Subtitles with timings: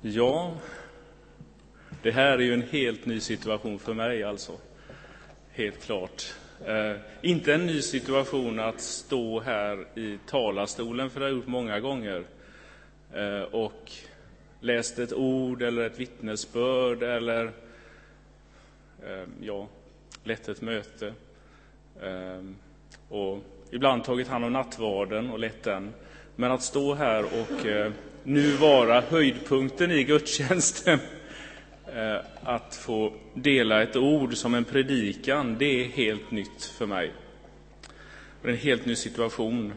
[0.00, 0.54] Ja,
[2.02, 4.52] det här är ju en helt ny situation för mig alltså.
[5.50, 6.34] Helt klart.
[6.66, 11.46] Eh, inte en ny situation att stå här i talarstolen, för det har jag gjort
[11.46, 12.24] många gånger.
[13.14, 13.92] Eh, och
[14.60, 17.44] läst ett ord eller ett vittnesbörd eller
[19.06, 19.68] eh, ja,
[20.24, 21.12] lett ett möte.
[22.02, 22.44] Eh,
[23.08, 23.38] och
[23.70, 25.94] ibland tagit hand om nattvarden och lett den.
[26.36, 27.92] Men att stå här och eh,
[28.28, 30.98] nu vara höjdpunkten i gudstjänsten,
[31.94, 37.12] eh, att få dela ett ord som en predikan, det är helt nytt för mig.
[38.42, 39.72] Det är en helt ny situation.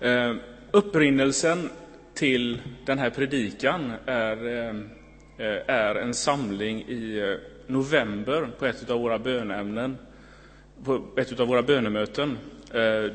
[0.00, 0.34] Eh,
[0.70, 1.70] upprinnelsen
[2.14, 4.74] till den här predikan är, eh,
[5.66, 9.98] är en samling i november på ett av våra bönämnen,
[10.84, 12.38] på ett av våra bönemöten,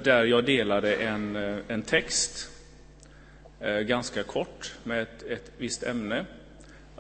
[0.03, 1.36] där jag delade en,
[1.67, 2.51] en text
[3.64, 6.26] Eh, ganska kort med ett, ett visst ämne.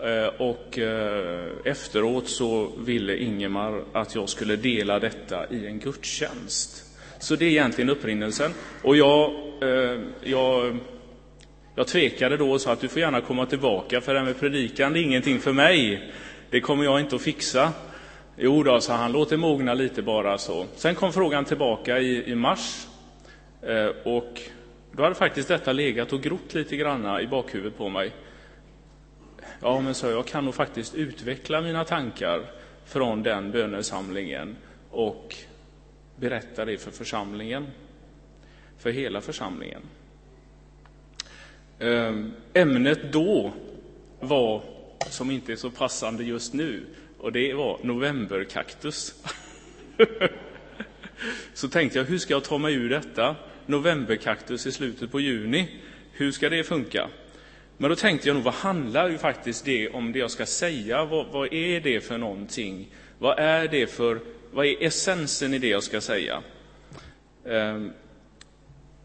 [0.03, 6.85] Eh, och eh, efteråt så ville Ingemar att jag skulle dela detta i en gudstjänst.
[7.19, 8.51] Så det är egentligen upprinnelsen.
[8.83, 9.31] Och jag,
[10.23, 10.77] jag,
[11.75, 14.39] jag tvekade då och sa att du får gärna komma tillbaka, för det här med
[14.39, 16.11] predikan det är ingenting för mig.
[16.49, 17.71] Det kommer jag inte att fixa.
[18.37, 20.65] Jo då, sa han, låt det mogna lite bara så.
[20.75, 22.87] Sen kom frågan tillbaka i, i mars.
[24.03, 24.41] Och
[24.91, 28.11] då hade faktiskt detta legat och grott lite grann i bakhuvudet på mig.
[29.59, 32.45] Ja, men så jag kan nog faktiskt utveckla mina tankar
[32.85, 34.55] från den bönesamlingen
[34.89, 35.35] och
[36.15, 37.67] berätta det för församlingen,
[38.77, 39.81] för hela församlingen.
[41.79, 43.53] Ehm, ämnet då
[44.19, 44.63] var,
[45.09, 46.85] som inte är så passande just nu,
[47.17, 49.23] och det var novemberkaktus.
[51.53, 53.35] så tänkte jag, hur ska jag ta mig ur detta?
[53.71, 55.67] Novemberkaktus i slutet på juni.
[56.11, 57.09] Hur ska det funka?
[57.77, 61.05] Men då tänkte jag nog, vad handlar ju faktiskt det om det jag ska säga?
[61.05, 62.87] Vad, vad, är det för någonting?
[63.19, 64.19] Vad är det för,
[64.51, 66.43] vad är essensen i det jag ska säga?
[67.45, 67.91] Ehm,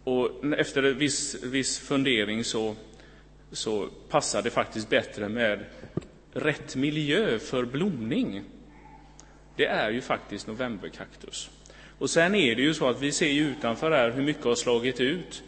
[0.04, 2.76] och efter en viss, viss fundering så,
[3.52, 5.64] så passar det faktiskt bättre med
[6.32, 8.42] rätt miljö för blomning.
[9.56, 11.50] Det är ju faktiskt novemberkaktus.
[11.98, 14.54] Och sen är det ju så att vi ser ju utanför här hur mycket har
[14.54, 15.42] slagit ut.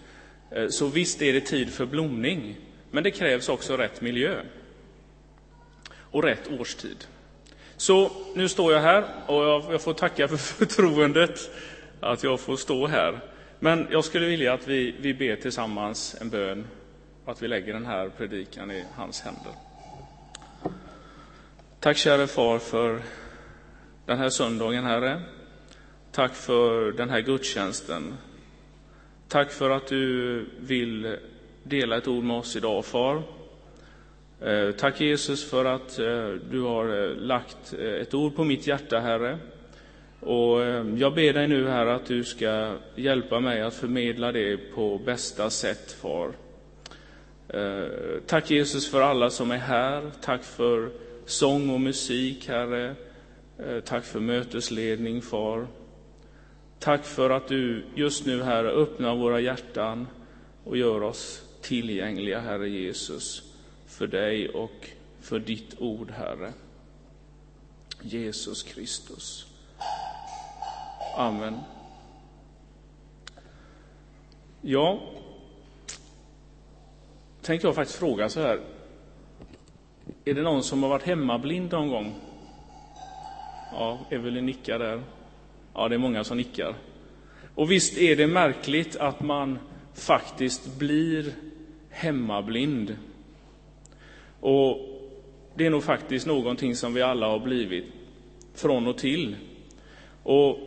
[0.51, 2.57] Eh, så visst är det tid för blomning,
[2.91, 4.41] men det krävs också rätt miljö
[6.11, 7.05] och rätt årstid.
[7.77, 11.51] Så nu står jag här och jag får tacka för förtroendet
[12.01, 13.21] att jag får stå här.
[13.59, 16.67] Men jag skulle vilja att vi, vi ber tillsammans en bön
[17.25, 19.53] och att vi lägger den här predikan i hans händer.
[21.81, 23.01] Tack käre far för
[24.07, 25.23] den här söndagen, Herre.
[26.13, 28.15] Tack för den här gudstjänsten.
[29.29, 31.17] Tack för att du vill
[31.63, 33.23] dela ett ord med oss idag, Far.
[34.41, 39.01] Eh, tack Jesus för att eh, du har eh, lagt ett ord på mitt hjärta,
[39.01, 39.39] Herre.
[40.21, 40.61] Och
[40.97, 45.51] jag ber dig nu, Herre, att du ska hjälpa mig att förmedla det på bästa
[45.51, 46.33] sätt, Far.
[48.27, 50.11] Tack Jesus för alla som är här.
[50.23, 50.91] Tack för
[51.27, 52.95] sång och musik, Herre.
[53.85, 55.67] Tack för mötesledning, Far.
[56.79, 60.07] Tack för att du just nu, Herre, öppnar våra hjärtan
[60.65, 63.43] och gör oss tillgängliga, Herre Jesus,
[63.87, 64.91] för dig och
[65.21, 66.53] för ditt ord, Herre.
[68.03, 69.47] Jesus Kristus.
[71.17, 71.59] Amen.
[74.61, 75.01] Ja,
[77.43, 78.61] tänkte jag faktiskt fråga så här.
[80.25, 82.15] Är det någon som har varit hemmablind någon gång?
[83.73, 85.03] Ja, Evelyn nickar där.
[85.79, 86.75] Ja, det är många som nickar.
[87.55, 89.59] Och visst är det märkligt att man
[89.95, 91.33] faktiskt blir
[91.91, 92.97] hemmablind.
[94.41, 94.79] Och
[95.55, 97.85] det är nog faktiskt någonting som vi alla har blivit
[98.55, 99.37] från och till.
[100.23, 100.59] Och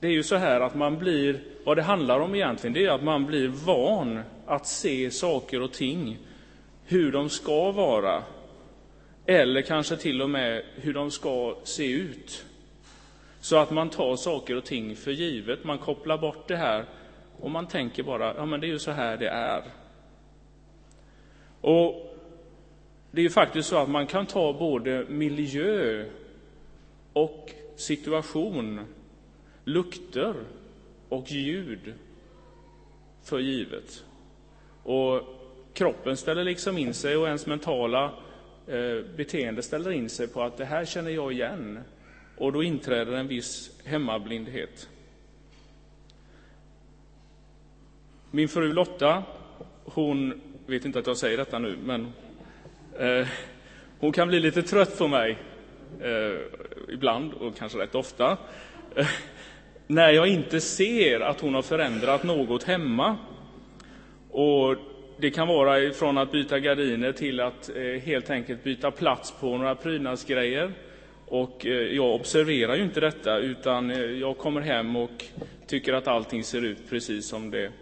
[0.00, 2.90] det är ju så här att man blir, vad det handlar om egentligen, det är
[2.90, 6.18] att man blir van att se saker och ting
[6.86, 8.22] hur de ska vara.
[9.26, 12.46] Eller kanske till och med hur de ska se ut.
[13.42, 16.84] Så att man tar saker och ting för givet, man kopplar bort det här
[17.40, 19.62] och man tänker bara, ja men det är ju så här det är.
[21.60, 22.16] Och
[23.10, 26.04] det är ju faktiskt så att man kan ta både miljö
[27.12, 28.80] och situation,
[29.64, 30.34] lukter
[31.08, 31.94] och ljud
[33.22, 34.04] för givet.
[34.82, 35.20] Och
[35.72, 38.04] kroppen ställer liksom in sig och ens mentala
[38.66, 41.78] eh, beteende ställer in sig på att det här känner jag igen.
[42.42, 44.88] Och då inträder en viss hemmablindhet.
[48.30, 49.22] Min fru Lotta,
[49.84, 52.12] hon vet inte att jag säger detta nu, men
[52.98, 53.26] eh,
[53.98, 55.38] hon kan bli lite trött på mig
[56.00, 56.38] eh,
[56.88, 58.36] ibland, och kanske rätt ofta,
[58.96, 59.06] eh,
[59.86, 63.16] när jag inte ser att hon har förändrat något hemma.
[64.30, 64.76] Och
[65.18, 69.58] det kan vara från att byta gardiner till att eh, helt enkelt byta plats på
[69.58, 70.72] några prydnadsgrejer.
[71.32, 75.24] Och eh, jag observerar ju inte detta, utan eh, jag kommer hem och
[75.66, 77.72] tycker att allting ser ut precis som det...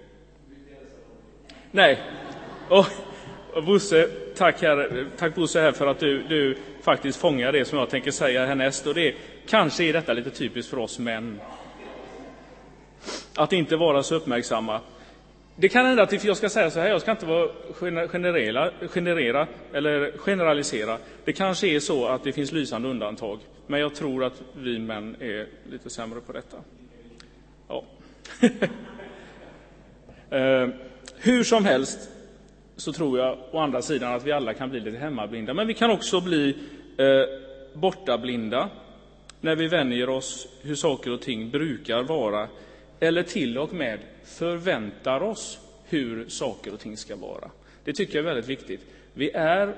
[1.70, 1.98] Nej.
[2.68, 2.86] Och,
[3.54, 7.78] och Bosse, tack, här, tack Bosse här för att du, du faktiskt fångar det som
[7.78, 8.86] jag tänker säga härnäst.
[8.86, 9.14] Och det,
[9.46, 11.40] kanske är detta lite typiskt för oss män.
[13.36, 14.80] Att inte vara så uppmärksamma.
[15.60, 17.48] Det kan hända att jag ska säga så här, jag ska inte vara
[18.08, 20.98] generera, generera eller generalisera.
[21.24, 25.16] Det kanske är så att det finns lysande undantag, men jag tror att vi män
[25.20, 26.56] är lite sämre på detta.
[27.68, 27.84] Ja.
[30.36, 30.68] eh,
[31.16, 32.10] hur som helst
[32.76, 35.74] så tror jag å andra sidan att vi alla kan bli lite hemmablinda, men vi
[35.74, 36.56] kan också bli
[36.96, 37.24] eh,
[37.74, 38.68] bortablinda
[39.40, 42.48] när vi vänjer oss hur saker och ting brukar vara
[43.00, 47.50] eller till och med förväntar oss hur saker och ting ska vara.
[47.84, 48.80] Det tycker jag är väldigt viktigt.
[49.14, 49.74] Vi är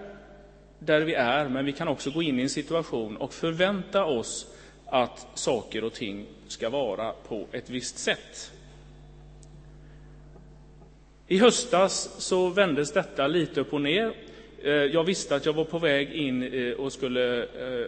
[0.79, 4.47] där vi är, men vi kan också gå in i en situation och förvänta oss
[4.87, 8.53] att saker och ting ska vara på ett visst sätt.
[11.27, 14.15] I höstas så vändes detta lite upp och ner.
[14.63, 17.87] Eh, jag visste att jag var på väg in eh, och skulle eh,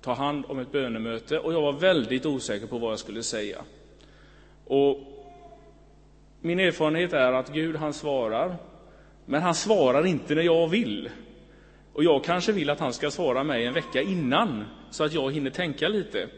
[0.00, 3.64] ta hand om ett bönemöte och jag var väldigt osäker på vad jag skulle säga.
[4.66, 4.98] Och
[6.40, 8.56] min erfarenhet är att Gud han svarar,
[9.26, 11.10] men han svarar inte när jag vill.
[11.92, 15.32] Och jag kanske vill att han ska svara mig en vecka innan, så att jag
[15.32, 16.28] hinner tänka lite.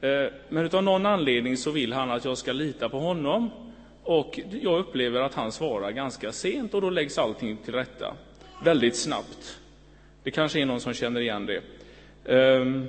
[0.00, 3.50] Eh, men av någon anledning så vill han att jag ska lita på honom.
[4.04, 8.14] Och jag upplever att han svarar ganska sent och då läggs allting till rätta.
[8.64, 9.58] Väldigt snabbt.
[10.22, 11.62] Det kanske är någon som känner igen det.
[12.24, 12.88] Ehm,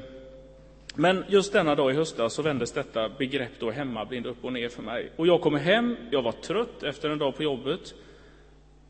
[0.95, 4.69] men just denna dag i höstas så vändes detta begrepp då hemmablind upp och ner
[4.69, 5.11] för mig.
[5.15, 7.93] Och jag kommer hem, jag var trött efter en dag på jobbet.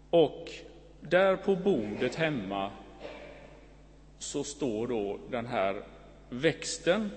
[0.09, 0.51] Och
[1.01, 2.71] där på bordet hemma
[4.19, 5.83] så står då den här
[6.29, 7.11] växten.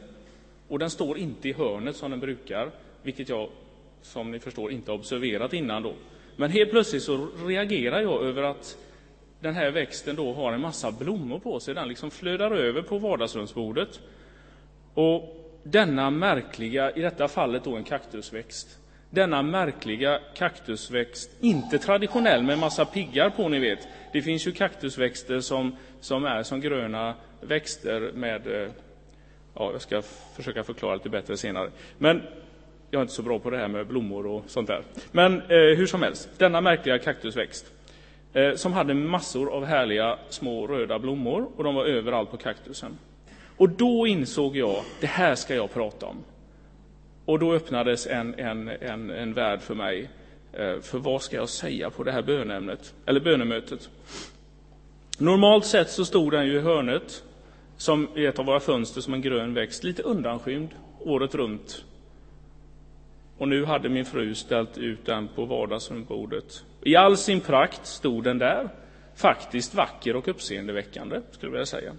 [0.69, 2.71] Och den står inte i hörnet som den brukar,
[3.03, 3.49] vilket jag
[4.03, 5.95] som ni förstår inte observerat innan då.
[6.37, 8.79] Men helt plötsligt så reagerar jag över att
[9.41, 11.75] den här växten då har en massa blommor på sig.
[11.75, 14.01] Den liksom flödar över på vardagsrumsbordet.
[14.97, 18.79] Och denna märkliga, i detta fallet då en kaktusväxt,
[19.11, 23.89] denna märkliga kaktusväxt, inte traditionell med massa piggar på, ni vet.
[24.13, 28.71] Det finns ju kaktusväxter som, som är som gröna växter med, eh,
[29.55, 30.03] ja, jag ska
[30.37, 31.71] försöka förklara lite bättre senare.
[31.99, 32.23] Men
[32.91, 34.83] jag är inte så bra på det här med blommor och sånt där.
[35.13, 37.73] Men eh, hur som helst, denna märkliga kaktusväxt
[38.33, 42.99] eh, som hade massor av härliga små röda blommor och de var överallt på kaktusen.
[43.57, 46.17] Och då insåg jag, det här ska jag prata om.
[47.25, 50.11] Och då öppnades en, en, en, en värld för mig.
[50.53, 53.91] Eh, för vad ska jag säga på det här bönämnet, eller bönemötet?
[55.19, 57.25] Normalt sett så stod den ju i hörnet,
[57.77, 60.69] som i ett av våra fönster, som en grön växt, lite undanskymd
[61.01, 61.85] året runt.
[63.39, 66.65] Och nu hade min fru ställt ut den på vardagsrumsbordet.
[66.83, 68.69] I all sin prakt stod den där,
[69.15, 71.93] faktiskt vacker och uppseendeväckande, skulle jag vilja säga.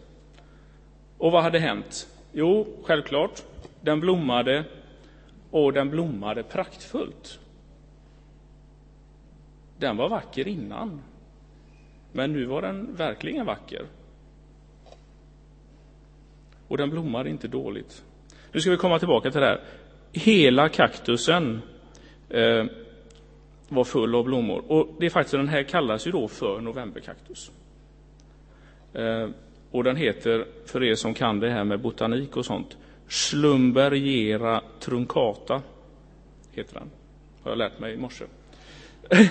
[1.18, 2.08] Och vad hade hänt?
[2.32, 3.44] Jo, självklart,
[3.82, 4.66] den blommade
[5.52, 7.40] och den blommade praktfullt.
[9.78, 11.02] Den var vacker innan,
[12.12, 13.86] men nu var den verkligen vacker.
[16.68, 18.04] Och den blommade inte dåligt.
[18.52, 19.64] Nu ska vi komma tillbaka till det här.
[20.12, 21.62] Hela kaktusen
[22.30, 22.66] eh,
[23.70, 24.64] var full av blommor.
[24.68, 27.52] Och det är faktiskt, den här kallas ju då för novemberkaktus.
[28.94, 29.30] Eh,
[29.72, 35.62] och den heter, för er som kan det här med botanik och sånt, Schlumbergera truncata.
[36.52, 36.90] Heter den.
[37.44, 38.26] Har jag lärt mig i morse.
[39.12, 39.30] Okej,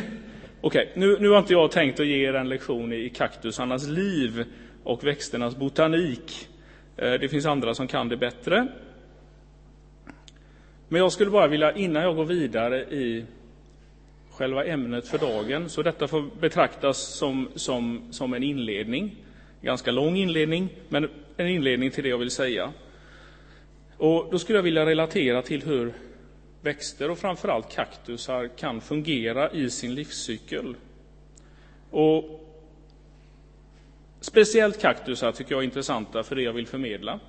[0.61, 4.45] okay, nu, nu har inte jag tänkt att ge er en lektion i kaktusarnas liv
[4.85, 6.49] och växternas botanik.
[6.97, 8.67] Eh, det finns andra som kan det bättre.
[10.89, 13.25] Men jag skulle bara vilja, innan jag går vidare i
[14.31, 19.17] själva ämnet för dagen, så detta får betraktas som, som, som en inledning
[19.61, 22.73] ganska lång inledning, men en inledning till det jag vill säga.
[23.97, 25.93] Och då skulle jag vilja relatera till hur
[26.61, 30.77] växter och framförallt kaktusar kan fungera i sin livscykel.
[31.91, 32.47] Och
[34.21, 37.21] speciellt kaktusar tycker jag är intressanta för det jag vill förmedla.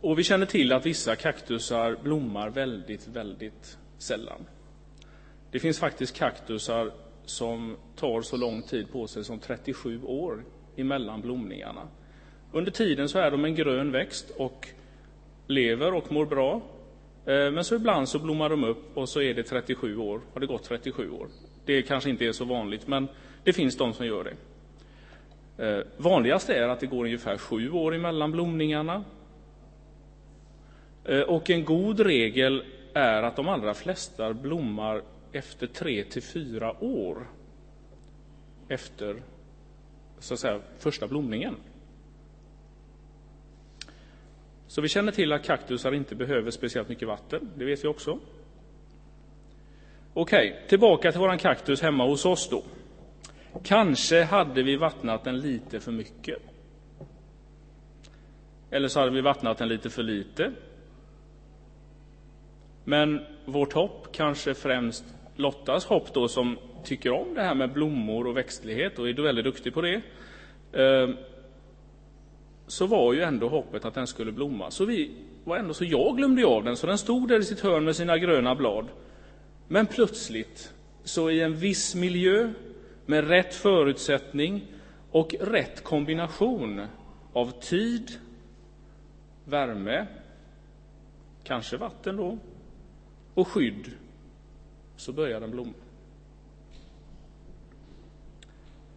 [0.00, 4.46] Och vi känner till att vissa kaktusar blommar väldigt, väldigt sällan.
[5.50, 6.92] Det finns faktiskt kaktusar
[7.26, 10.44] som tar så lång tid på sig som 37 år
[10.76, 11.82] emellan blomningarna.
[12.52, 14.68] Under tiden så är de en grön växt och
[15.46, 16.60] lever och mår bra.
[17.26, 20.40] Eh, men så ibland så blommar de upp och så är det 37 år, har
[20.40, 21.28] det gått 37 år.
[21.64, 23.08] Det kanske inte är så vanligt, men
[23.44, 24.34] det finns de som gör det.
[25.58, 29.04] Eh, vanligast är att det går ungefär sju år emellan blomningarna.
[31.04, 32.64] Eh, och en god regel
[32.94, 35.02] är att de allra flesta blommar
[35.32, 37.26] efter tre till fyra år
[38.68, 39.22] efter
[40.18, 41.56] så att säga, första blomningen.
[44.66, 48.18] Så vi känner till att kaktusar inte behöver speciellt mycket vatten, det vet vi också.
[50.14, 52.62] Okej, tillbaka till våran kaktus hemma hos oss då.
[53.64, 56.38] Kanske hade vi vattnat den lite för mycket.
[58.70, 60.52] Eller så hade vi vattnat den lite för lite.
[62.88, 65.04] Men vårt hopp, kanske främst
[65.36, 69.44] Lottas hopp då, som tycker om det här med blommor och växtlighet och är väldigt
[69.44, 70.02] duktig på det,
[70.72, 71.08] eh,
[72.66, 74.70] så var ju ändå hoppet att den skulle blomma.
[74.70, 75.10] Så vi
[75.44, 77.96] var ändå så jag glömde av den, så den stod där i sitt hörn med
[77.96, 78.86] sina gröna blad.
[79.68, 80.72] Men plötsligt,
[81.04, 82.52] så i en viss miljö,
[83.06, 84.64] med rätt förutsättning
[85.10, 86.86] och rätt kombination
[87.32, 88.10] av tid,
[89.44, 90.06] värme,
[91.44, 92.38] kanske vatten då,
[93.36, 93.90] och skydd,
[94.96, 95.72] så börjar den blomma.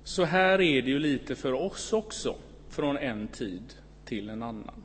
[0.04, 2.36] Så här är det ju lite för oss också,
[2.70, 3.74] från en tid
[4.06, 4.84] till en annan.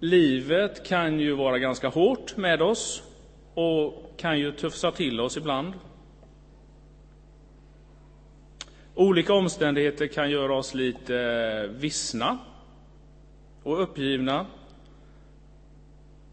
[0.00, 3.02] Livet kan ju vara ganska hårt med oss
[3.54, 5.74] och kan ju tufsa till oss ibland.
[8.94, 12.38] Olika omständigheter kan göra oss lite vissna
[13.62, 14.46] och uppgivna.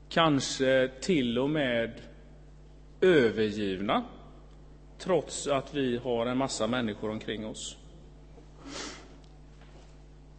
[0.09, 2.01] Kanske till och med
[3.01, 4.03] övergivna,
[4.97, 7.77] trots att vi har en massa människor omkring oss.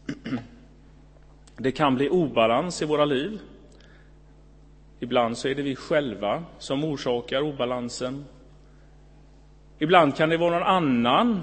[1.58, 3.40] Det kan bli obalans i våra liv.
[5.00, 8.24] Ibland så är det vi själva som orsakar obalansen.
[9.78, 11.42] Ibland kan det vara någon annan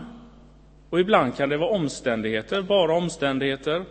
[0.89, 3.86] och ibland kan det vara omständigheter, bara omständigheter.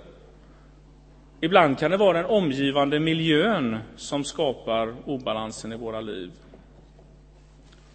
[1.45, 6.31] Ibland kan det vara den omgivande miljön som skapar obalansen i våra liv.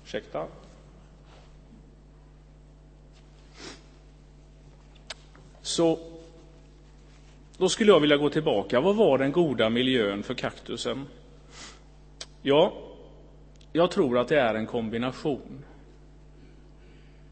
[0.04, 0.46] Ursäkta.
[5.62, 6.00] Så
[7.58, 8.80] då skulle jag vilja gå tillbaka.
[8.80, 11.06] Vad var den goda miljön för kaktusen?
[12.42, 12.74] Ja,
[13.74, 15.66] jag tror att det är en kombination.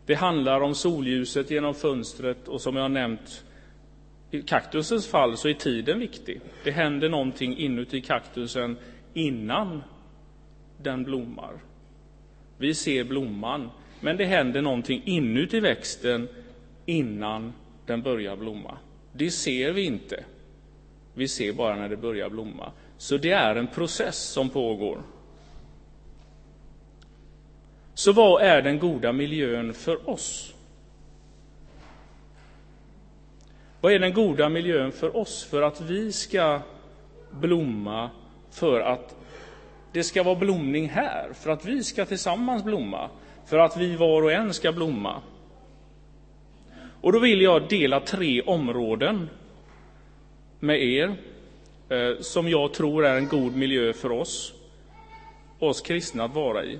[0.05, 3.43] Det handlar om solljuset genom fönstret och som jag nämnt
[4.31, 6.41] i kaktusens fall så är tiden viktig.
[6.63, 8.77] Det händer någonting inuti kaktusen
[9.13, 9.83] innan
[10.77, 11.53] den blommar.
[12.57, 16.27] Vi ser blomman, men det händer någonting inuti växten
[16.85, 17.53] innan
[17.85, 18.77] den börjar blomma.
[19.13, 20.23] Det ser vi inte.
[21.13, 22.71] Vi ser bara när det börjar blomma.
[22.97, 25.01] Så det är en process som pågår.
[27.93, 30.54] Så vad är den goda miljön för oss?
[33.85, 36.61] Vad är den goda miljön för oss för att vi ska
[37.31, 38.09] blomma,
[38.51, 39.15] för att
[39.91, 43.09] det ska vara blomning här, för att vi ska tillsammans blomma,
[43.45, 45.21] för att vi var och en ska blomma?
[47.01, 49.29] Och då vill jag dela tre områden
[50.59, 51.15] med er
[51.89, 54.53] eh, som jag tror är en god miljö för oss,
[55.59, 56.79] oss kristna att vara i.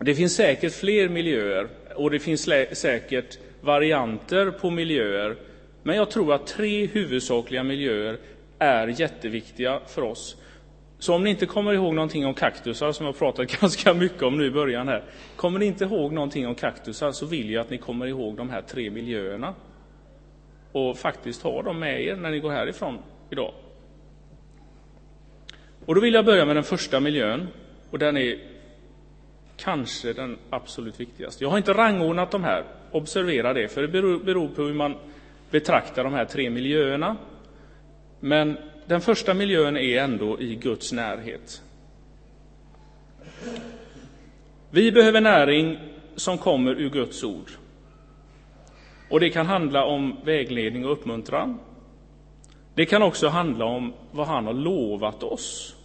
[0.00, 5.36] Det finns säkert fler miljöer och det finns säkert varianter på miljöer.
[5.82, 8.18] Men jag tror att tre huvudsakliga miljöer
[8.58, 10.36] är jätteviktiga för oss.
[10.98, 14.38] Så om ni inte kommer ihåg någonting om kaktusar, som jag pratat ganska mycket om
[14.38, 15.02] nu i början här.
[15.36, 18.50] Kommer ni inte ihåg någonting om kaktusar så vill jag att ni kommer ihåg de
[18.50, 19.54] här tre miljöerna.
[20.72, 22.98] Och faktiskt har dem med er när ni går härifrån
[23.30, 23.52] idag.
[25.86, 27.48] Och då vill jag börja med den första miljön.
[27.90, 28.38] Och den är
[29.56, 31.44] kanske den absolut viktigaste.
[31.44, 34.94] Jag har inte rangordnat de här, observera det, för det beror, beror på hur man
[35.50, 37.16] betraktar de här tre miljöerna.
[38.20, 41.62] Men den första miljön är ändå i Guds närhet.
[44.70, 45.78] Vi behöver näring
[46.16, 47.50] som kommer ur Guds ord.
[49.10, 51.58] Och det kan handla om vägledning och uppmuntran.
[52.74, 55.76] Det kan också handla om vad han har lovat oss.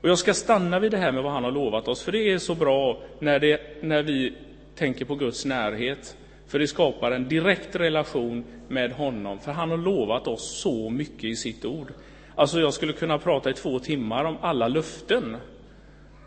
[0.00, 2.32] Och jag ska stanna vid det här med vad han har lovat oss, för det
[2.32, 4.34] är så bra när, det, när vi
[4.76, 6.16] tänker på Guds närhet.
[6.46, 11.24] För det skapar en direkt relation med honom, för han har lovat oss så mycket
[11.24, 11.92] i sitt ord.
[12.34, 15.36] Alltså, jag skulle kunna prata i två timmar om alla löften.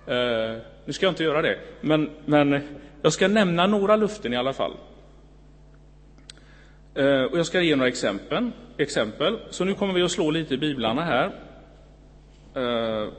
[0.07, 2.61] Uh, nu ska jag inte göra det, men, men
[3.01, 4.71] jag ska nämna några löften i alla fall.
[6.99, 8.51] Uh, och jag ska ge några exempel.
[8.77, 9.39] exempel.
[9.49, 11.31] Så nu kommer vi att slå lite i biblarna här.
[12.57, 13.09] Uh,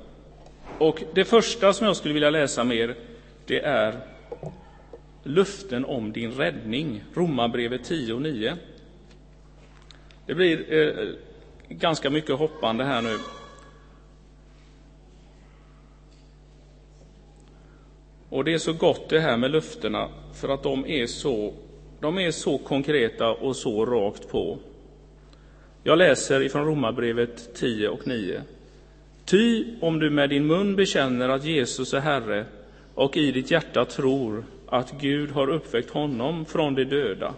[0.78, 2.94] och det första som jag skulle vilja läsa med er,
[3.46, 4.00] det är
[5.22, 8.56] luften om din räddning, Romarbrevet 10 och 9.
[10.26, 11.08] Det blir eh,
[11.68, 13.18] ganska mycket hoppande här nu.
[18.28, 21.54] Och det är så gott det här med löftena, för att de är så,
[22.00, 24.58] de är så konkreta och så rakt på.
[25.82, 28.42] Jag läser ifrån Romarbrevet 10 och 9.
[29.24, 32.44] Ty om du med din mun bekänner att Jesus är Herre
[32.94, 37.34] och i ditt hjärta tror att Gud har uppväckt honom från de döda,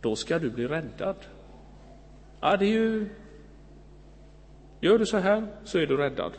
[0.00, 1.16] då ska du bli räddad.
[2.40, 3.08] Ja, det är ju...
[4.80, 6.32] Gör du så här, så är du räddad.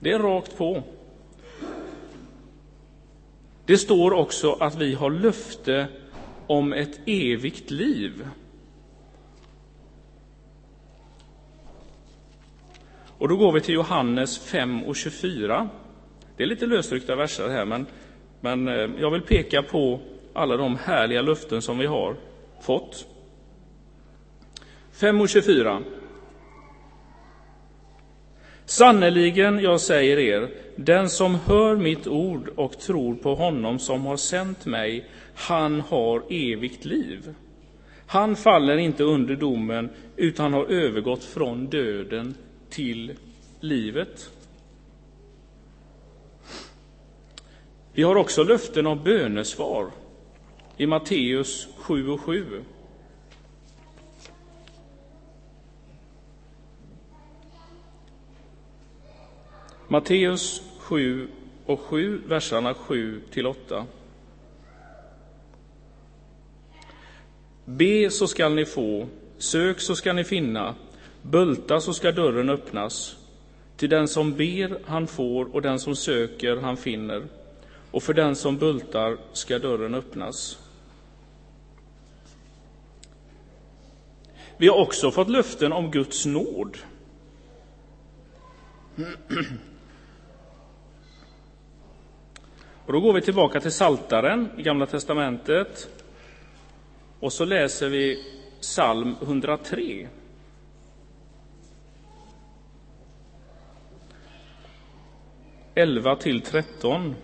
[0.00, 0.82] Det är rakt på.
[3.66, 5.86] Det står också att vi har löfte
[6.46, 8.28] om ett evigt liv.
[13.18, 15.68] Och då går vi till Johannes 5 och 24.
[16.36, 17.86] Det är lite lösryckta verser här, men,
[18.44, 20.00] men eh, jag vill peka på
[20.32, 22.16] alla de härliga löften som vi har
[22.62, 23.06] fått.
[24.92, 25.82] 5 och 24.
[28.64, 34.16] Sannerligen, jag säger er, den som hör mitt ord och tror på honom som har
[34.16, 37.34] sänt mig, han har evigt liv.
[38.06, 42.34] Han faller inte under domen, utan har övergått från döden
[42.70, 43.12] till
[43.60, 44.30] livet.
[47.96, 49.90] Vi har också löften om bönesvar
[50.76, 52.64] i Matteus 7 och 7.
[59.88, 61.28] Matteus 7
[61.66, 63.86] och 7, verserna 7 till 8.
[67.64, 69.06] Be så skall ni få,
[69.38, 70.74] sök så skall ni finna,
[71.22, 73.16] bulta så skall dörren öppnas.
[73.76, 77.22] Till den som ber han får och den som söker han finner,
[77.94, 80.58] och för den som bultar ska dörren öppnas.
[84.56, 86.78] Vi har också fått löften om Guds nåd.
[92.86, 95.88] Och då går vi tillbaka till Saltaren i Gamla testamentet
[97.20, 98.24] och så läser vi
[98.60, 100.08] psalm 103.
[105.74, 107.14] Elva till tretton.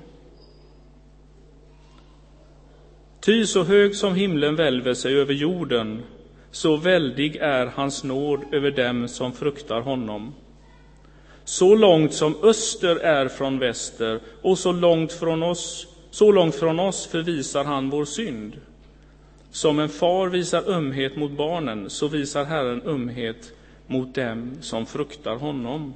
[3.21, 6.03] Ty så hög som himlen välver sig över jorden,
[6.51, 10.35] så väldig är hans nåd över dem som fruktar honom.
[11.45, 16.81] Så långt som öster är från väster och så långt från oss, så långt från
[16.81, 18.61] oss förvisar han vår synd.
[19.51, 23.53] Som en far visar ömhet mot barnen, så visar Herren ömhet
[23.87, 25.95] mot dem som fruktar honom.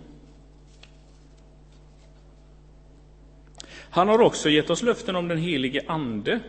[3.90, 6.40] Han har också gett oss löften om den helige Ande.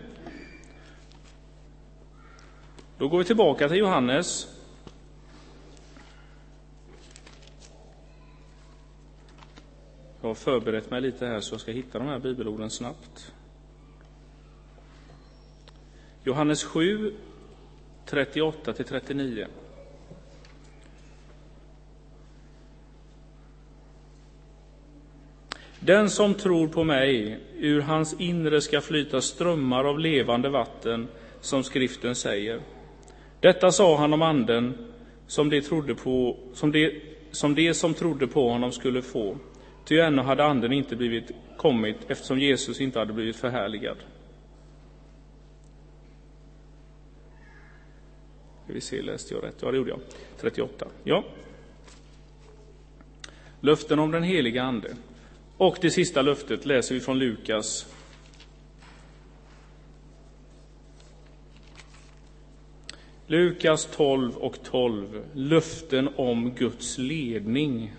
[2.98, 4.56] Då går vi tillbaka till Johannes
[10.26, 13.34] Jag har förberett mig lite här så jag ska hitta de här bibelorden snabbt.
[16.24, 17.14] Johannes 7,
[18.06, 19.48] 38 till 39.
[25.80, 31.08] Den som tror på mig, ur hans inre ska flyta strömmar av levande vatten,
[31.42, 32.62] som skriften säger.
[33.46, 34.78] Detta sa han om anden
[35.28, 39.38] som de, trodde på, som de, som de som trodde på honom skulle få.
[39.84, 43.98] Ty ännu hade anden inte blivit kommit eftersom Jesus inte hade blivit förhärligad.
[48.64, 49.58] Ska vi se, läste jag rätt?
[49.62, 50.00] Ja, det gjorde jag.
[50.40, 50.88] 38.
[51.04, 51.24] Ja.
[53.60, 54.96] Löften om den heliga Ande.
[55.58, 57.95] Och det sista löftet läser vi från Lukas
[63.28, 65.24] Lukas 12 och 12.
[65.34, 67.94] Löften om Guds ledning.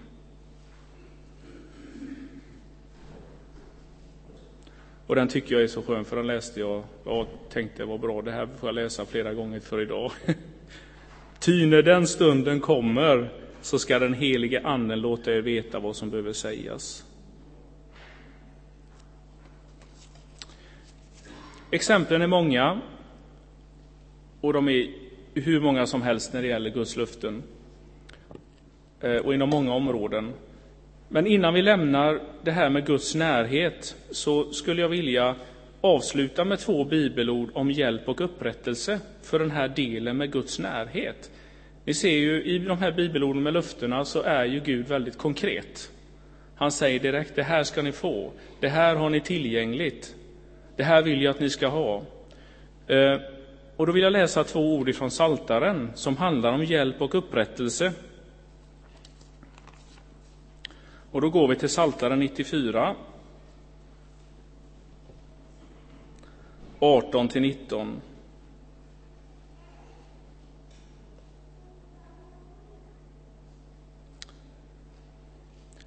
[5.06, 8.22] Och den tycker jag är så skön, för den läste jag Jag tänkte var bra,
[8.22, 10.12] det här får jag läsa flera gånger för idag.
[11.38, 13.28] Ty när den stunden kommer
[13.62, 17.04] så ska den helige Anden låta er veta vad som behöver sägas.
[21.70, 22.80] Exemplen är många
[24.40, 25.05] och de är
[25.40, 27.42] hur många som helst när det gäller Guds löften.
[29.00, 30.32] Eh, och inom många områden.
[31.08, 35.34] Men innan vi lämnar det här med Guds närhet så skulle jag vilja
[35.80, 41.30] avsluta med två bibelord om hjälp och upprättelse för den här delen med Guds närhet.
[41.84, 45.90] Ni ser ju i de här bibelorden med löftena så är ju Gud väldigt konkret.
[46.54, 50.14] Han säger direkt, det här ska ni få, det här har ni tillgängligt,
[50.76, 52.02] det här vill jag att ni ska ha.
[52.86, 53.20] Eh,
[53.76, 57.92] och då vill jag läsa två ord ifrån Saltaren som handlar om hjälp och upprättelse.
[61.10, 62.94] Och då går vi till Saltaren 94.
[66.78, 68.00] 18 till 19.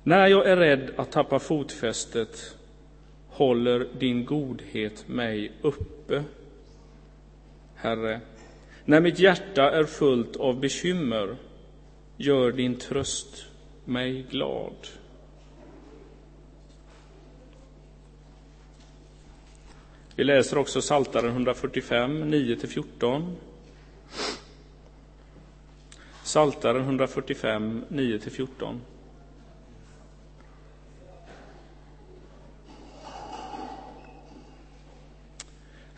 [0.03, 2.55] När jag är rädd att tappa fotfästet
[3.27, 6.23] håller din godhet mig uppe.
[7.81, 8.21] Herre,
[8.85, 11.35] när mitt hjärta är fullt av bekymmer
[12.17, 13.45] gör din tröst
[13.85, 14.87] mig glad.
[20.15, 23.35] Vi läser också Saltaren 145, 9-14.
[26.23, 28.79] Saltaren 145, 9-14.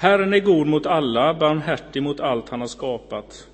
[0.02, 3.48] Herren är god mot alla, barmhärtig mot allt han har skapat.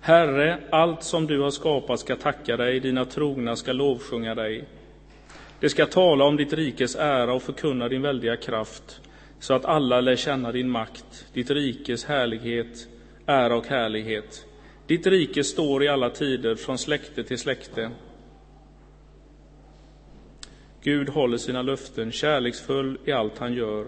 [0.00, 4.64] Herre, allt som du har skapat ska tacka dig, dina trogna ska lovsjunga dig.
[5.60, 9.00] Det ska tala om ditt rikes ära och förkunna din väldiga kraft,
[9.38, 12.88] så att alla lär känna din makt, ditt rikes härlighet,
[13.26, 14.46] ära och härlighet.
[14.86, 17.90] Ditt rike står i alla tider, från släkte till släkte.
[20.82, 23.86] Gud håller sina löften, kärleksfull i allt han gör.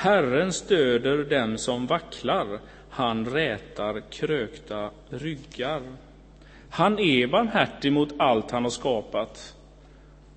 [0.00, 2.58] Herren stöder den som vacklar,
[2.90, 5.82] han rätar krökta ryggar.
[6.70, 9.56] Han är barmhärtig mot allt han har skapat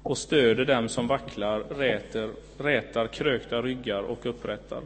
[0.03, 4.81] och stöder dem som vacklar, räter, rätar krökta ryggar och upprättar.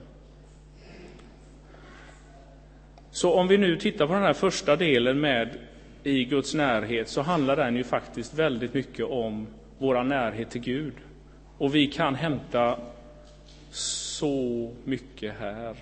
[3.12, 5.58] Så om vi nu tittar på den här första delen med
[6.04, 10.94] i Guds närhet så handlar den ju faktiskt väldigt mycket om vår närhet till Gud.
[11.58, 12.78] Och vi kan hämta
[13.72, 15.76] så mycket här.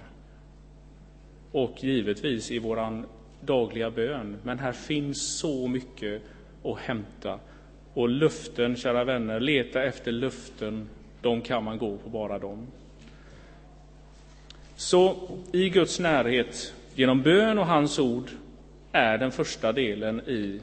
[1.52, 3.06] Och givetvis i våran
[3.41, 4.38] dagliga bön.
[4.43, 6.21] Men här finns så mycket
[6.63, 7.39] att hämta.
[7.93, 10.89] Och luften, kära vänner, leta efter luften.
[11.21, 12.67] De kan man gå på, bara dem.
[14.76, 18.30] Så i Guds närhet, genom bön och hans ord,
[18.91, 20.62] är den första delen i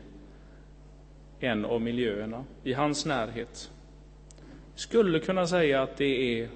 [1.40, 3.70] en av miljöerna, i hans närhet.
[4.74, 6.48] Skulle kunna säga att det är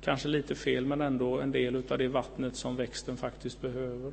[0.00, 4.12] Kanske lite fel, men ändå en del av det vattnet som växten faktiskt behöver.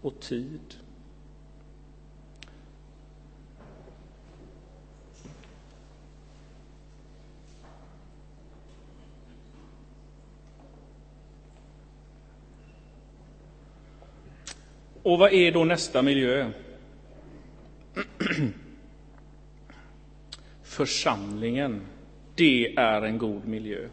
[0.00, 0.60] Och tid.
[15.02, 16.50] Och vad är då nästa miljö?
[20.62, 21.86] Församlingen
[22.38, 23.88] det är en god miljö.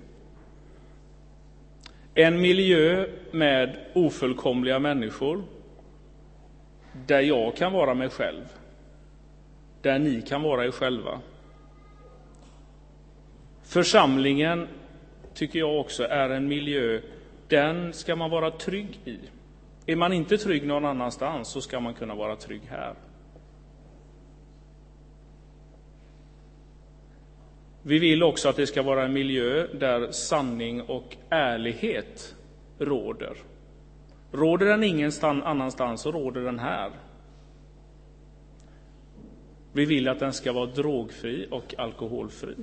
[2.14, 5.44] En miljö med ofullkomliga människor,
[7.08, 8.44] där jag kan vara mig själv,
[9.82, 11.20] där ni kan vara er själva.
[13.64, 14.68] Församlingen
[15.34, 17.02] tycker jag också är en miljö,
[17.48, 19.20] den ska man vara trygg i.
[19.86, 22.96] Är man inte trygg någon annanstans så ska man kunna vara trygg här.
[27.88, 32.36] Vi vill också att det ska vara en miljö där sanning och ärlighet
[32.80, 33.38] råder.
[34.32, 36.92] Råder den ingen annanstans så råder den här.
[39.74, 42.56] Vi vill att den ska vara drogfri och alkoholfri.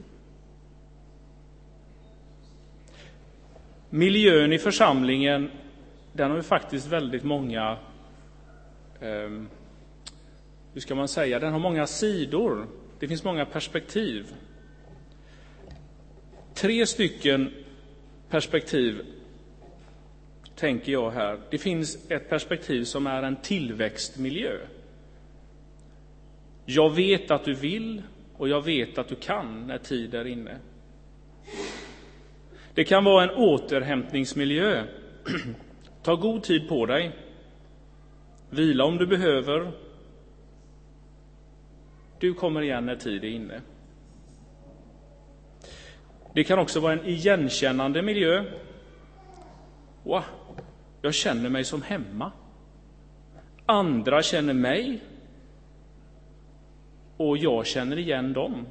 [3.90, 5.50] Miljön i församlingen,
[6.12, 7.76] den har ju faktiskt väldigt många,
[9.00, 9.30] eh,
[10.72, 12.66] hur ska man säga, den har många sidor.
[12.98, 14.35] Det finns många perspektiv.
[16.55, 17.53] Tre stycken
[18.31, 19.03] perspektiv
[20.55, 21.41] tänker jag här.
[21.51, 24.57] Det finns ett perspektiv som är en tillväxtmiljö.
[26.67, 28.03] Jag vet att du vill
[28.37, 30.57] och jag vet att du kan när tid är inne.
[32.75, 34.85] Det kan vara en återhämtningsmiljö.
[36.03, 37.12] Ta god tid på dig.
[38.51, 39.73] Vila om du behöver.
[42.19, 43.61] Du kommer igen när tid är inne.
[46.35, 48.45] Det kan också vara en igenkännande miljö.
[50.03, 50.23] Wow,
[51.03, 52.33] jag känner mig som hemma.
[53.66, 55.01] Andra känner mig
[57.16, 58.66] och jag känner igen dem.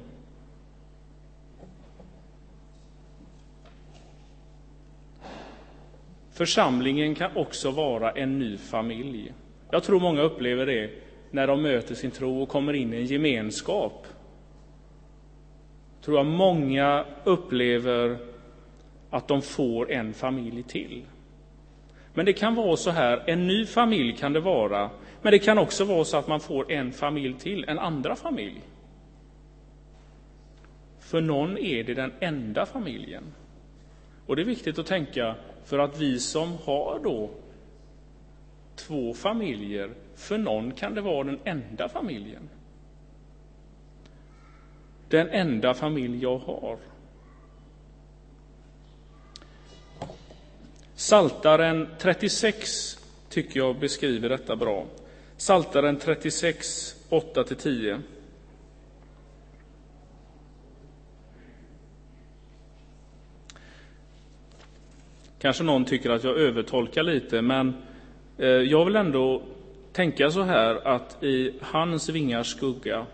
[6.32, 9.32] Församlingen kan också vara en ny familj.
[9.70, 10.90] Jag tror många upplever det
[11.30, 14.06] när de möter sin tro och kommer in i en gemenskap.
[16.04, 18.18] Tror jag många upplever
[19.10, 21.02] att de får en familj till.
[22.14, 24.90] Men det kan vara så här, en ny familj kan det vara,
[25.22, 28.60] men det kan också vara så att man får en familj till, en andra familj.
[31.00, 33.24] För någon är det den enda familjen.
[34.26, 35.34] Och det är viktigt att tänka
[35.64, 37.30] för att vi som har då
[38.76, 42.48] två familjer, för någon kan det vara den enda familjen.
[45.12, 46.78] Den enda familj jag har.
[50.94, 52.98] Saltaren 36
[53.28, 54.86] tycker jag beskriver detta bra.
[55.36, 58.00] Saltaren 36, 8-10.
[65.38, 67.74] Kanske någon tycker att jag övertolkar lite, men
[68.38, 69.42] eh, jag vill ändå
[69.92, 73.06] tänka så här att i hans vingars skugga,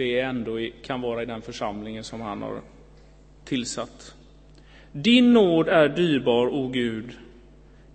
[0.00, 2.60] det ändå kan vara i den församlingen som han har
[3.44, 4.14] tillsatt.
[4.92, 7.10] Din nåd är dyrbar, o Gud.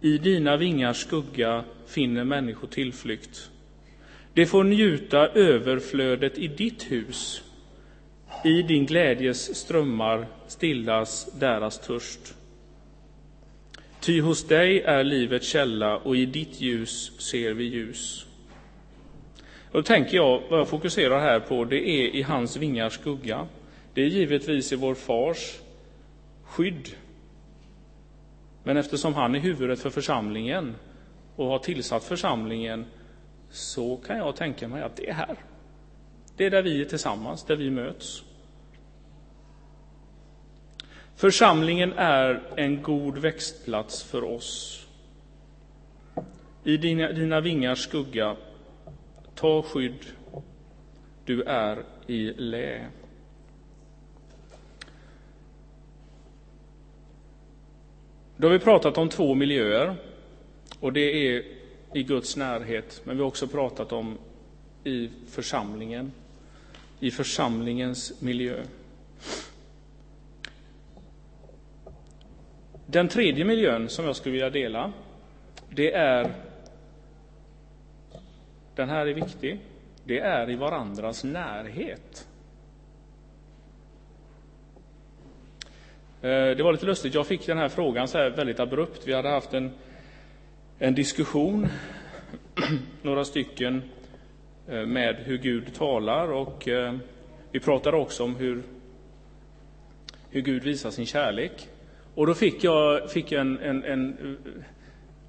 [0.02, 3.50] I dina vingars skugga finner människor tillflykt.
[4.34, 7.42] De får njuta överflödet i ditt hus.
[8.44, 12.34] I din glädjes strömmar stillas deras törst.
[14.00, 18.26] Ty hos dig är livets källa och i ditt ljus ser vi ljus.
[19.65, 19.65] Och då tänker jag,
[20.50, 23.48] vad jag fokuserar här på, det är i hans vingars skugga.
[23.94, 25.60] Det är givetvis i vår fars
[26.44, 26.90] skydd.
[28.64, 30.76] Men eftersom han är huvudet för församlingen
[31.36, 32.86] och har tillsatt församlingen
[33.50, 35.36] så kan jag tänka mig att det är här.
[36.38, 38.24] Det är där vi är tillsammans, där vi möts.
[41.16, 44.82] Församlingen är en god växtplats för oss.
[46.64, 48.36] I dina, dina vingars skugga,
[49.36, 50.06] ta skydd,
[51.26, 52.86] du är i lä.
[58.38, 59.96] Då har vi pratat om två miljöer
[60.80, 61.44] och det är
[61.94, 64.18] i Guds närhet, men vi har också pratat om
[64.84, 66.12] i församlingen,
[67.00, 68.64] i församlingens miljö.
[72.86, 74.94] Den tredje miljön som jag skulle vilja dela,
[75.70, 76.32] det är,
[78.76, 79.60] den här är viktig,
[80.04, 82.28] det är i varandras närhet.
[86.22, 89.08] Eh, det var lite lustigt, jag fick den här frågan så här väldigt abrupt.
[89.08, 89.72] Vi hade haft en,
[90.80, 91.68] en diskussion,
[93.02, 93.82] några stycken,
[94.68, 96.96] eh, med hur Gud talar och eh,
[97.52, 98.64] vi pratade också om hur,
[100.30, 101.68] hur Gud visar sin kärlek.
[102.16, 104.38] Och då fick jag, fick jag en, en, en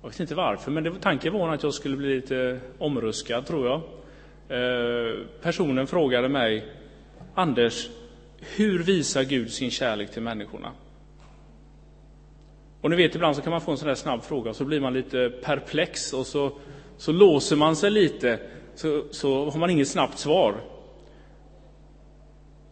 [0.03, 3.67] jag vet inte varför, men det, tanken var att jag skulle bli lite omruskad, tror
[3.67, 3.81] jag.
[4.49, 6.65] Eh, personen frågade mig,
[7.35, 7.89] Anders,
[8.57, 10.73] hur visar Gud sin kärlek till människorna?
[12.81, 14.65] Och ni vet, ibland så kan man få en sån där snabb fråga och så
[14.65, 16.53] blir man lite perplex och så,
[16.97, 18.41] så låser man sig lite,
[18.75, 20.55] så, så har man inget snabbt svar.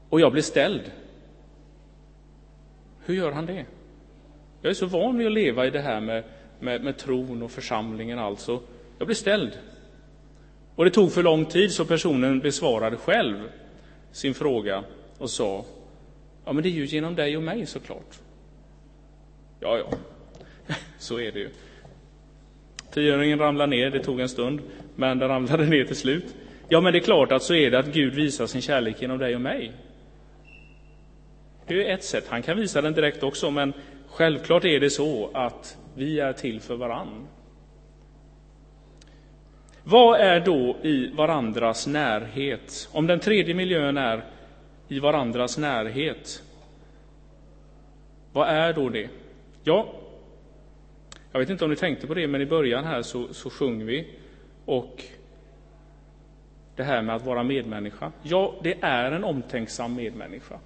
[0.08, 0.82] Och jag blir ställd.
[3.04, 3.66] Hur gör han det?
[4.60, 6.24] Jag är så van vid att leva i det här med,
[6.64, 8.60] med, med tron och församlingen alltså.
[8.98, 9.52] Jag blev ställd.
[10.74, 13.36] Och det tog för lång tid så personen besvarade själv
[14.12, 14.84] sin fråga
[15.18, 15.64] och sa,
[16.44, 18.20] ja men det är ju genom dig och mig såklart.
[19.60, 19.96] Ja, ja,
[20.98, 21.50] så är det ju.
[22.92, 24.60] Tioöringen ramlade ner, det tog en stund,
[24.96, 26.34] men den ramlade ner till slut.
[26.68, 29.18] Ja, men det är klart att så är det att Gud visar sin kärlek genom
[29.18, 29.72] dig och mig.
[31.66, 32.24] Det är ett sätt.
[32.28, 33.72] Han kan visa den direkt också, men
[34.08, 37.26] självklart är det så att vi är till för varann.
[39.84, 42.88] Vad är då i varandras närhet?
[42.92, 44.24] Om den tredje miljön är
[44.88, 46.42] i varandras närhet,
[48.32, 49.08] vad är då det?
[49.62, 49.92] Ja,
[51.32, 53.86] jag vet inte om ni tänkte på det, men i början här så, så sjöng
[53.86, 54.08] vi
[54.64, 55.04] och
[56.76, 58.12] det här med att vara medmänniska.
[58.22, 60.58] Ja, det är en omtänksam medmänniska.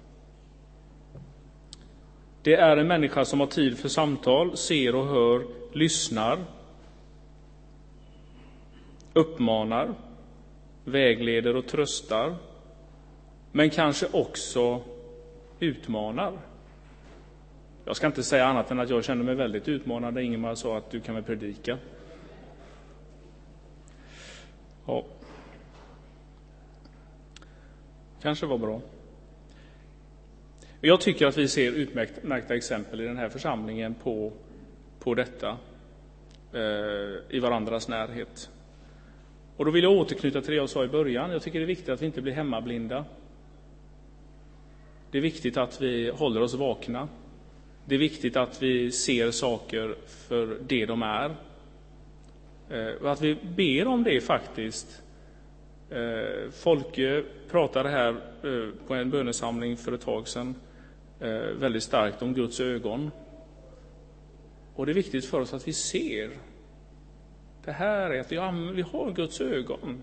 [2.43, 6.45] Det är en människa som har tid för samtal, ser och hör, lyssnar,
[9.13, 9.93] uppmanar,
[10.85, 12.35] vägleder och tröstar,
[13.51, 14.81] men kanske också
[15.59, 16.33] utmanar.
[17.85, 20.77] Jag ska inte säga annat än att jag kände mig väldigt utmanad när Ingemar sa
[20.77, 21.77] att du kan väl predika.
[24.85, 25.03] Ja.
[28.21, 28.81] Kanske var bra.
[30.81, 34.33] Jag tycker att vi ser utmärkta exempel i den här församlingen på,
[34.99, 35.57] på detta
[36.53, 38.49] eh, i varandras närhet.
[39.57, 41.31] Och då vill jag återknyta till det jag sa i början.
[41.31, 43.05] Jag tycker det är viktigt att vi inte blir hemmablinda.
[45.11, 47.07] Det är viktigt att vi håller oss vakna.
[47.85, 51.35] Det är viktigt att vi ser saker för det de är.
[52.69, 55.01] Eh, och att vi ber om det faktiskt.
[55.89, 58.09] Eh, Folke pratade här
[58.43, 60.55] eh, på en bönesamling för ett tag sedan
[61.21, 61.29] Eh,
[61.59, 63.11] väldigt starkt om Guds ögon.
[64.75, 66.31] Och det är viktigt för oss att vi ser.
[67.65, 68.37] Det här är att vi
[68.81, 70.01] har Guds ögon.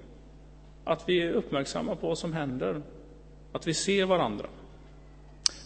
[0.85, 2.83] Att vi är uppmärksamma på vad som händer.
[3.53, 4.47] Att vi ser varandra.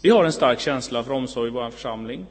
[0.03, 2.27] Vi har en stark känsla för omsorg i vår församling.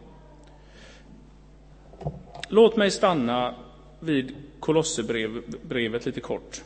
[2.50, 3.56] Låt mig stanna
[4.00, 6.64] vid Kolosserbrevet lite kort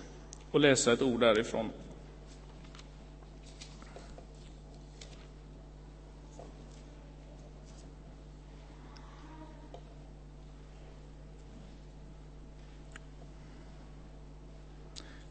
[0.52, 1.70] och läsa ett ord därifrån.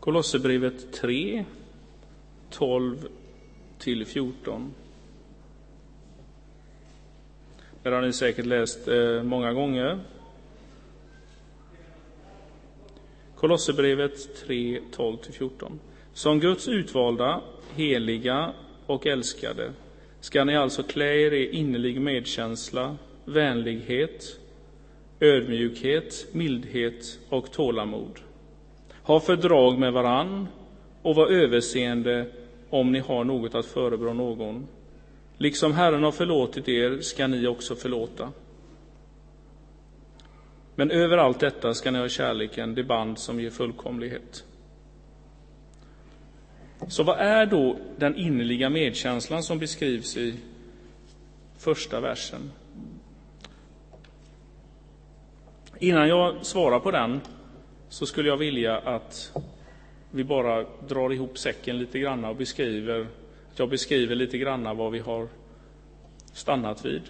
[0.03, 1.45] Kolosserbrevet 3,
[2.51, 3.09] 12
[3.79, 4.75] till 14.
[7.83, 10.01] Det har ni säkert läst eh, många gånger.
[13.37, 15.79] Kolosserbrevet 3, 12-14.
[16.13, 17.41] Som Guds utvalda,
[17.75, 18.53] heliga
[18.87, 19.73] och älskade
[20.21, 24.41] ska ni alltså klä er i innerlig medkänsla, vänlighet,
[25.21, 28.21] ödmjukhet, mildhet och tålamod.
[29.03, 30.49] Ha fördrag med varann
[31.03, 32.27] och var överseende
[32.71, 34.67] om ni har något att förebrå någon.
[35.39, 38.33] Liksom Herren har förlåtit er ska ni också förlåta.
[40.75, 44.45] Men över allt detta ska ni ha kärleken, det band som ger fullkomlighet.
[46.89, 50.35] Så vad är då den innerliga medkänslan som beskrivs i
[51.59, 52.51] första versen?
[55.79, 57.21] Innan jag svarar på den
[57.93, 59.33] så skulle jag vilja att
[60.11, 63.07] vi bara drar ihop säcken lite grann och beskriver
[63.57, 65.29] jag beskriver lite grann vad vi har
[66.33, 67.03] stannat vid.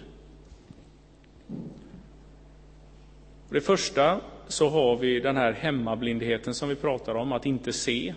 [3.47, 7.73] För det första så har vi den här hemmablindheten som vi pratar om, att inte
[7.73, 8.13] se.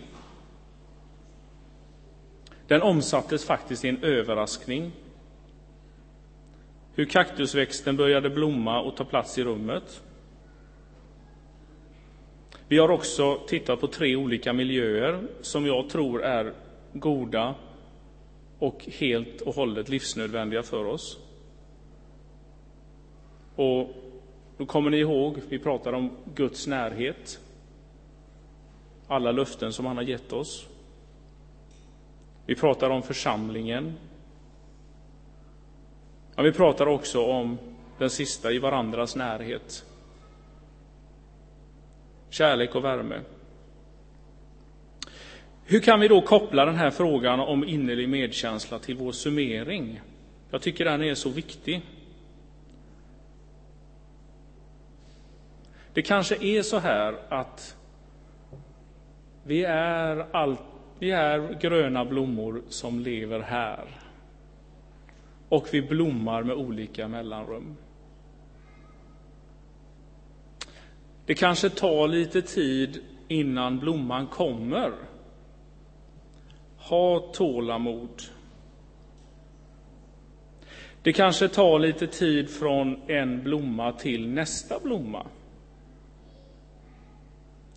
[2.67, 4.91] Den omsattes faktiskt i en överraskning.
[6.95, 10.01] Hur kaktusväxten började blomma och ta plats i rummet.
[12.67, 16.53] Vi har också tittat på tre olika miljöer som jag tror är
[16.93, 17.55] goda
[18.59, 21.17] och helt och hållet livsnödvändiga för oss.
[23.55, 23.89] Och
[24.57, 27.39] då kommer ni ihåg, vi pratade om Guds närhet,
[29.07, 30.67] alla löften som han har gett oss.
[32.45, 33.93] Vi pratar om församlingen.
[36.35, 37.57] Men vi pratar också om
[37.97, 39.85] den sista i varandras närhet.
[42.29, 43.21] Kärlek och värme.
[45.65, 50.01] Hur kan vi då koppla den här frågan om innerlig medkänsla till vår summering?
[50.51, 51.81] Jag tycker den är så viktig.
[55.93, 57.77] Det kanske är så här att
[59.43, 60.55] vi är, all,
[60.99, 63.85] vi är gröna blommor som lever här.
[65.49, 67.77] Och vi blommar med olika mellanrum.
[71.27, 74.91] Det kanske tar lite tid innan blomman kommer.
[76.77, 78.21] Ha tålamod.
[81.01, 85.27] Det kanske tar lite tid från en blomma till nästa blomma.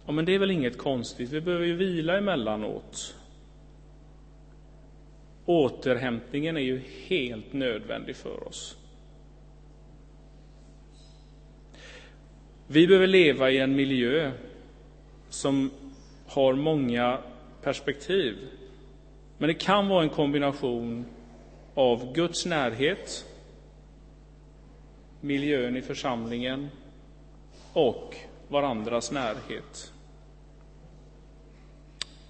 [0.06, 3.14] Ja, men det är väl inget konstigt, vi behöver ju vila emellanåt.
[5.46, 8.79] Återhämtningen är ju helt nödvändig för oss.
[12.72, 14.32] Vi behöver leva i en miljö
[15.28, 15.70] som
[16.26, 17.18] har många
[17.62, 18.36] perspektiv.
[19.38, 21.04] Men det kan vara en kombination
[21.74, 23.26] av Guds närhet,
[25.20, 26.68] miljön i församlingen
[27.72, 28.16] och
[28.48, 29.92] varandras närhet.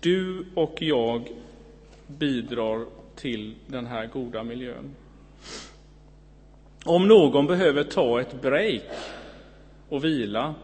[0.00, 1.28] Du och jag
[2.06, 2.86] bidrar
[3.16, 4.94] till den här goda miljön.
[6.84, 8.82] Om någon behöver ta ett break
[9.90, 10.54] och vila,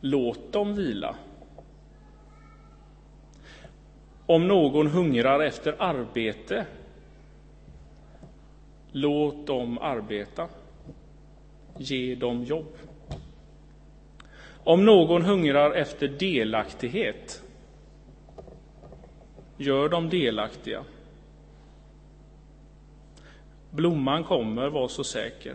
[0.00, 1.16] låt dem vila.
[4.26, 6.66] Om någon hungrar efter arbete,
[8.92, 10.48] låt dem arbeta.
[11.78, 12.76] Ge dem jobb.
[14.64, 17.42] Om någon hungrar efter delaktighet,
[19.56, 20.84] gör dem delaktiga.
[23.70, 25.54] Blomman kommer, var så säker.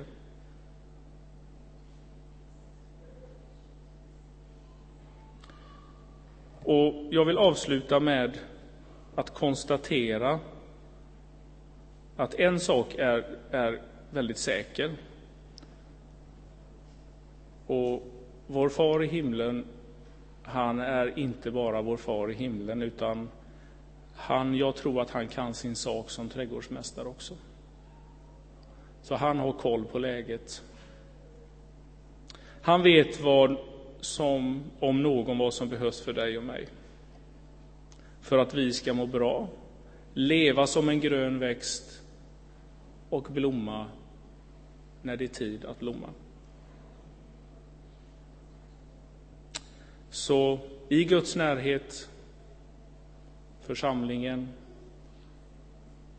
[6.70, 8.38] Och jag vill avsluta med
[9.16, 10.40] att konstatera
[12.16, 14.92] att en sak är, är väldigt säker.
[17.68, 18.04] Och
[18.48, 19.66] vår far i himlen,
[20.44, 23.30] han är inte bara vår far i himlen, utan
[24.16, 27.34] han, jag tror att han kan sin sak som trädgårdsmästare också.
[29.02, 30.64] Så han har koll på läget.
[32.62, 33.58] Han vet vad
[34.02, 36.68] som, om någon, vad som behövs för dig och mig.
[38.22, 39.48] För att vi ska må bra,
[40.14, 42.02] leva som en grön växt
[43.10, 43.86] och blomma
[45.02, 46.10] när det är tid att blomma.
[50.10, 52.10] Så i Guds närhet,
[53.62, 54.50] församlingen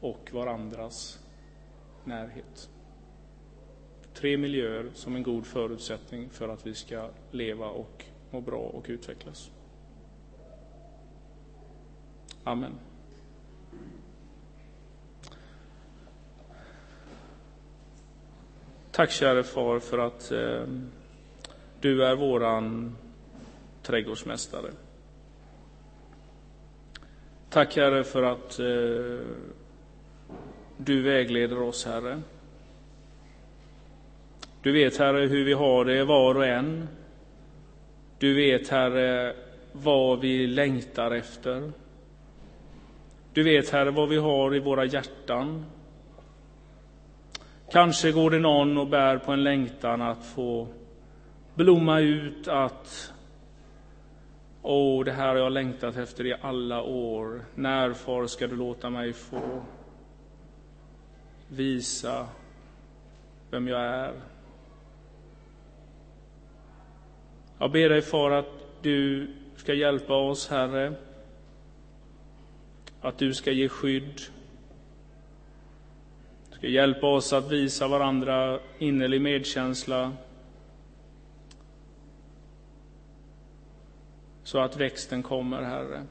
[0.00, 1.18] och varandras
[2.04, 2.68] närhet.
[4.14, 8.86] Tre miljöer som en god förutsättning för att vi ska leva och må bra och
[8.88, 9.50] utvecklas.
[12.44, 12.72] Amen.
[18.90, 20.64] Tack käre far för att eh,
[21.80, 22.96] du är våran
[23.82, 24.70] trädgårdsmästare.
[27.50, 29.26] Tack Herre för att eh,
[30.76, 32.22] du vägleder oss Herre.
[34.62, 36.88] Du vet Herre hur vi har det var och en.
[38.18, 39.34] Du vet Herre
[39.72, 41.72] vad vi längtar efter.
[43.32, 45.64] Du vet Herre vad vi har i våra hjärtan.
[47.72, 50.68] Kanske går det någon och bär på en längtan att få
[51.54, 53.12] blomma ut, att
[54.62, 57.44] Åh, det här har jag längtat efter i alla år.
[57.54, 59.62] När, far, ska du låta mig få
[61.48, 62.28] visa
[63.50, 64.12] vem jag är?
[67.60, 70.94] Jag ber dig, far, att du ska hjälpa oss, Herre.
[73.00, 74.20] Att du ska ge skydd.
[76.50, 80.12] Du ska hjälpa oss att visa varandra innerlig medkänsla.
[84.50, 86.06] så att växten kommer, Herre.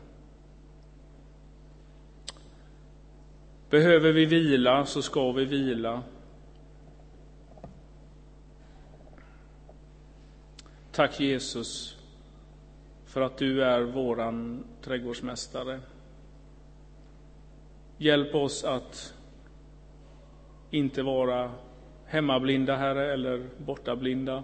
[3.69, 6.03] Behöver vi vila så ska vi vila.
[10.99, 11.97] Tack Jesus
[13.05, 15.79] för att du är våran trädgårdsmästare.
[17.97, 19.13] Hjälp oss att
[20.71, 21.51] inte vara
[22.05, 24.43] hemmablinda, Herre, eller bortablinda.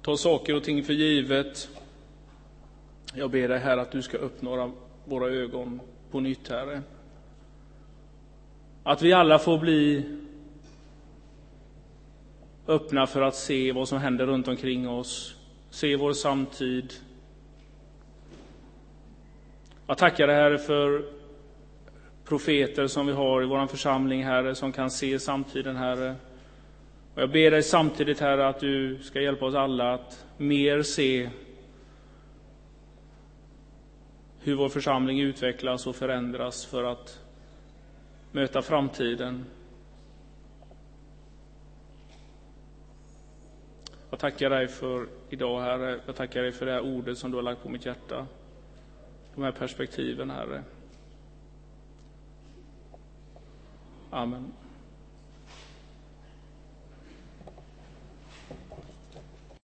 [0.00, 1.68] Ta saker och ting för givet.
[3.14, 4.72] Jag ber dig, Herre, att du ska öppna
[5.04, 6.82] våra ögon på nytt, Herre.
[8.82, 10.04] Att vi alla får bli
[12.72, 15.36] öppna för att se vad som händer runt omkring oss,
[15.70, 16.92] se vår samtid.
[19.86, 21.04] Jag tackar dig, Herre, för
[22.24, 26.14] profeter som vi har i vår församling, Herre, som kan se samtiden, Herre.
[27.14, 31.30] Och jag ber dig samtidigt, Herre, att du ska hjälpa oss alla att mer se
[34.40, 37.20] hur vår församling utvecklas och förändras för att
[38.32, 39.44] möta framtiden.
[44.12, 46.00] Jag tackar dig för idag, Herre.
[46.06, 48.26] Jag tackar dig för det här ordet som du har lagt på mitt hjärta.
[49.34, 50.62] De här perspektiven, Herre.
[54.10, 54.52] Amen.